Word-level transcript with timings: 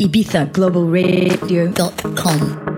ibizaglobalradio.com. 0.00 2.69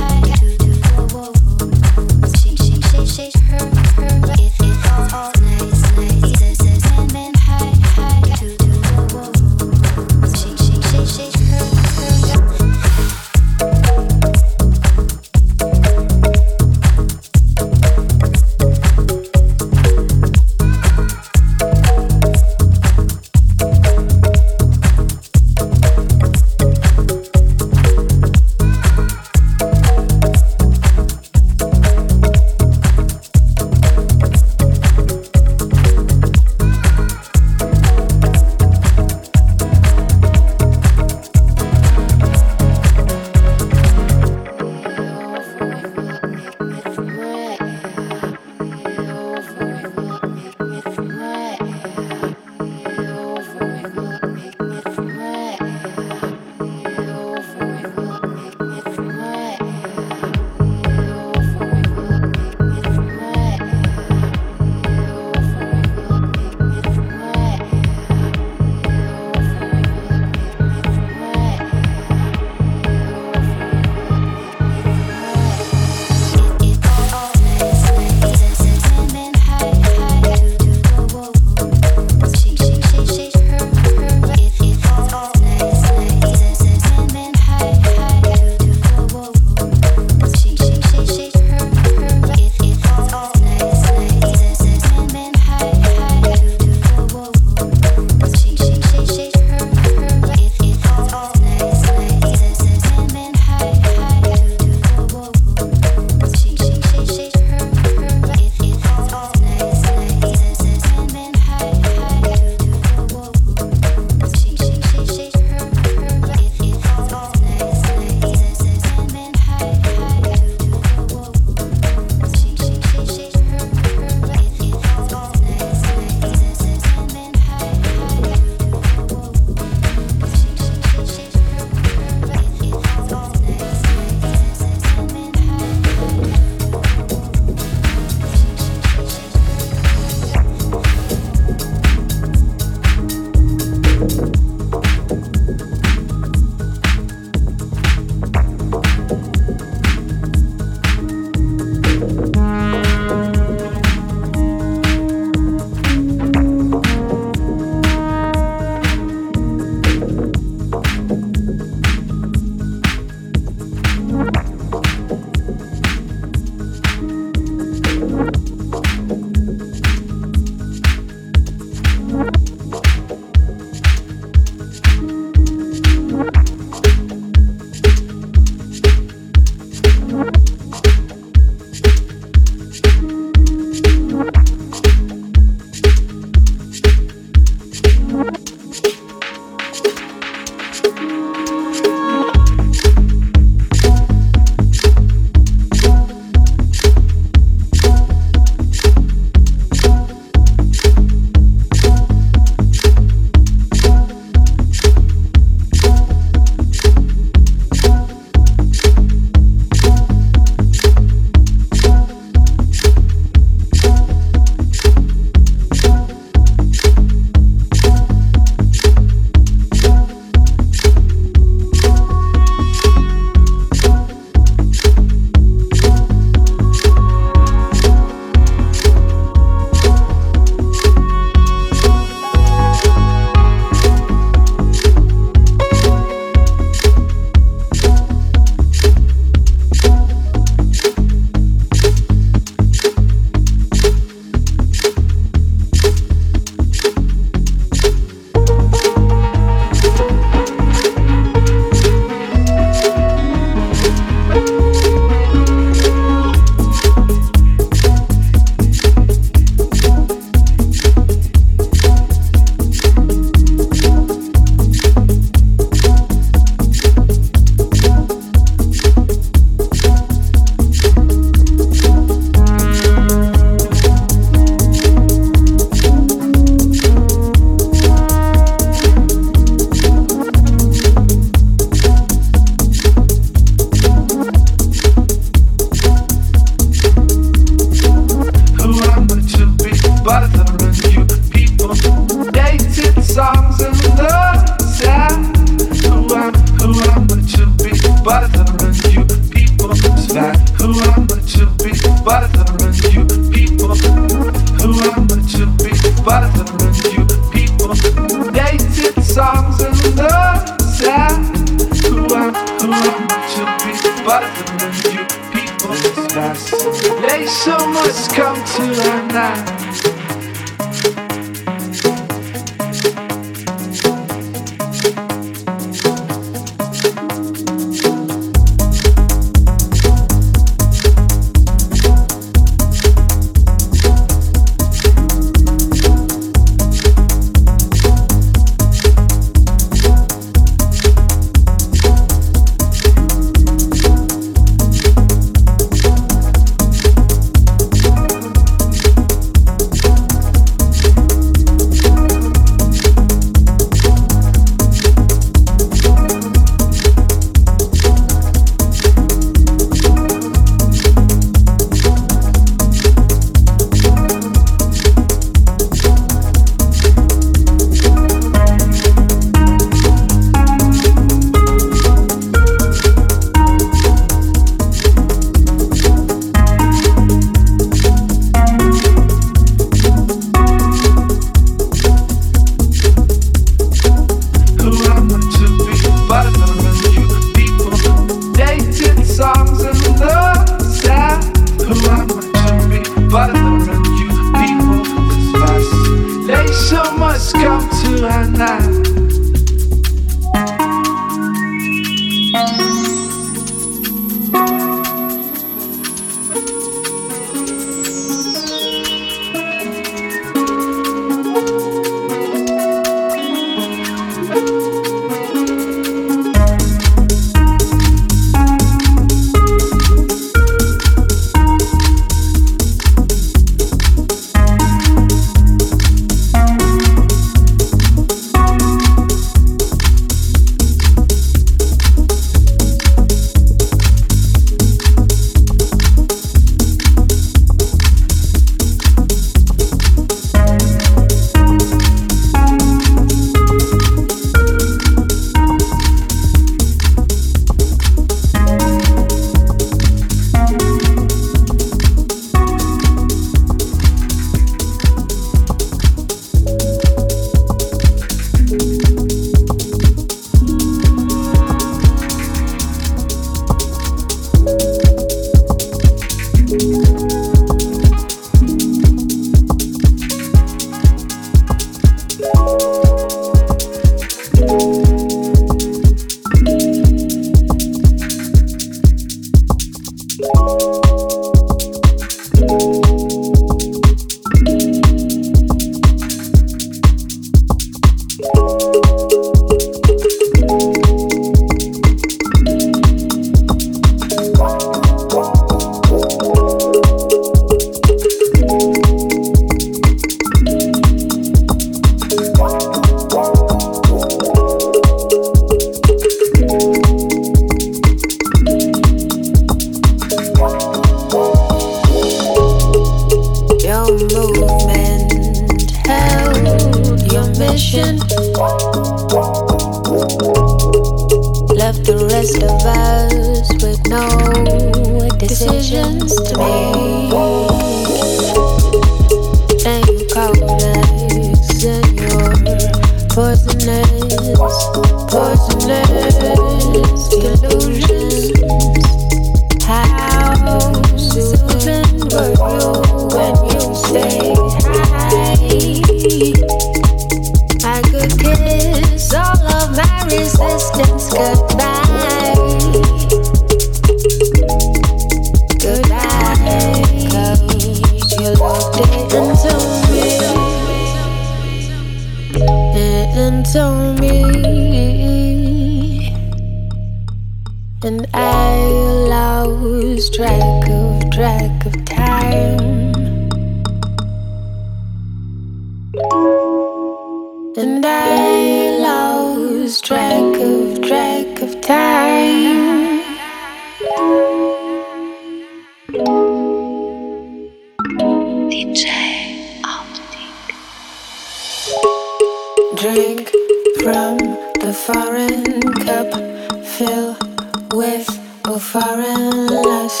with 597.76 598.08
a 598.46 598.58
foreign 598.58 599.48
lust. 599.48 600.00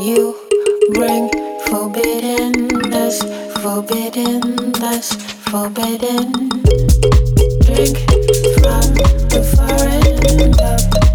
You 0.00 0.34
bring 0.94 1.28
forbidden 1.66 2.68
dust. 2.90 3.22
Forbidden 3.60 4.40
forbiddenness, 4.80 5.20
forbidden. 5.50 6.32
Drink 7.66 7.96
from 8.56 8.94
the 9.28 9.42
foreign 9.54 10.52
cup. 10.54 11.09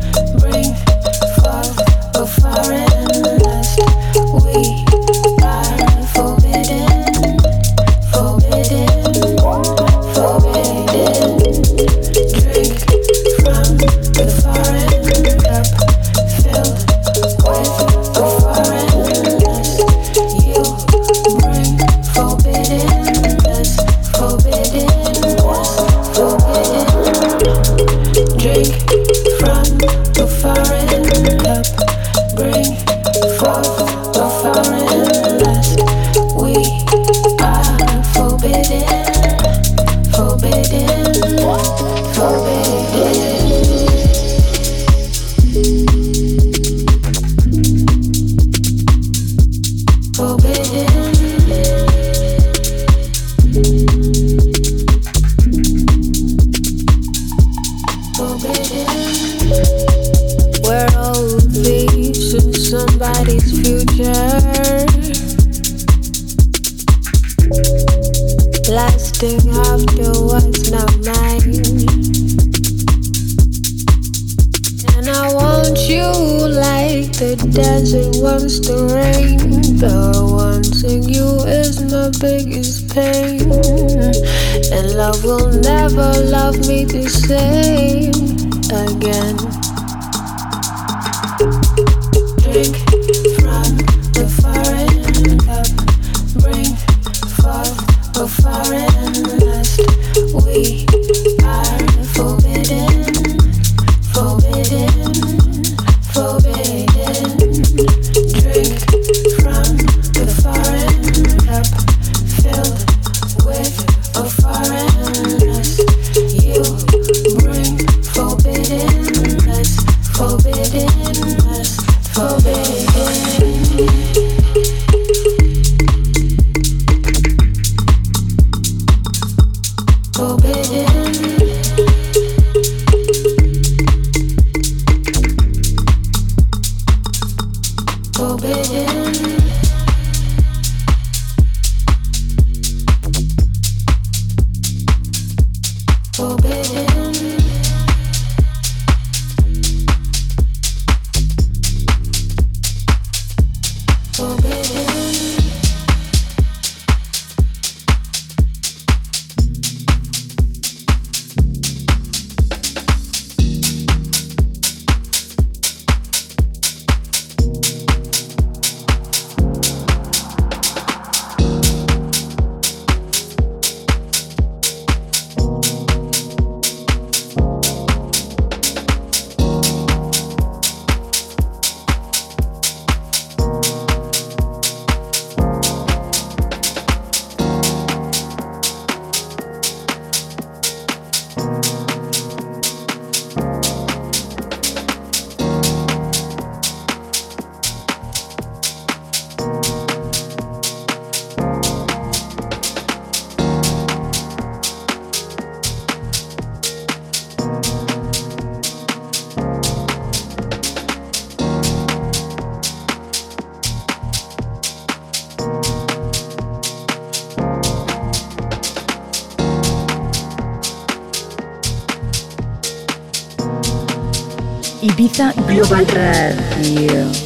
Ibiza 224.85 225.33
Global 225.47 225.85
Radio. 225.97 227.24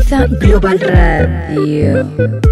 Ibiza 0.00 0.26
Global 0.40 0.78
Radio. 0.80 2.49